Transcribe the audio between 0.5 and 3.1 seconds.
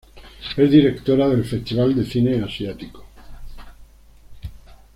Es directora del Festival de Cine Asiático.